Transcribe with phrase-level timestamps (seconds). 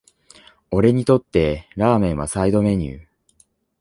[0.71, 3.05] 俺にとってラーメンはサイドメニュー